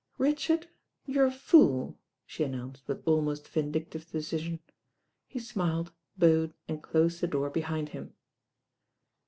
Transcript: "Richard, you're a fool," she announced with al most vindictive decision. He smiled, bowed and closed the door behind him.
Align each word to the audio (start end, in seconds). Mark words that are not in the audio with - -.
"Richard, 0.17 0.67
you're 1.05 1.27
a 1.27 1.31
fool," 1.31 1.95
she 2.25 2.43
announced 2.43 2.87
with 2.87 3.07
al 3.07 3.21
most 3.21 3.47
vindictive 3.47 4.09
decision. 4.09 4.59
He 5.27 5.37
smiled, 5.37 5.91
bowed 6.17 6.55
and 6.67 6.81
closed 6.81 7.21
the 7.21 7.27
door 7.27 7.51
behind 7.51 7.89
him. 7.89 8.15